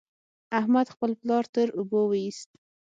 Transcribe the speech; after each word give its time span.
احمد 0.59 0.87
خپل 0.93 1.11
پلار 1.21 1.43
تر 1.55 1.67
اوبو 1.77 2.01
وېست. 2.11 2.49